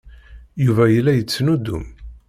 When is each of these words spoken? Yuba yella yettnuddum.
Yuba 0.65 0.85
yella 0.93 1.11
yettnuddum. 1.15 1.85